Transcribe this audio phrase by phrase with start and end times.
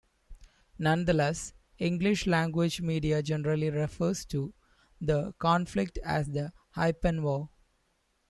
[0.79, 4.51] Nonetheless, English language media generally refer to
[4.99, 7.51] the conflict as the "Hyphen War".